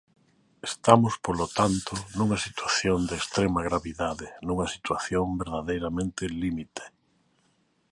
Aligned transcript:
Estamos, 0.69 1.13
polo 1.25 1.47
tanto, 1.59 1.93
nunha 2.17 2.39
situación 2.47 2.99
de 3.09 3.15
extrema 3.21 3.59
gravidade, 3.69 4.27
nunha 4.47 4.67
situación 4.75 5.25
verdadeiramente 5.41 6.23
límite. 6.43 6.83